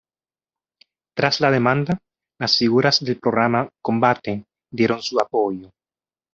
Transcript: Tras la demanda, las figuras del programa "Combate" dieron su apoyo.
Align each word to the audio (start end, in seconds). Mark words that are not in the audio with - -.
Tras 1.15 1.41
la 1.41 1.51
demanda, 1.51 1.99
las 2.39 2.57
figuras 2.57 3.01
del 3.05 3.19
programa 3.19 3.69
"Combate" 3.83 4.45
dieron 4.71 4.99
su 5.03 5.19
apoyo. 5.19 5.69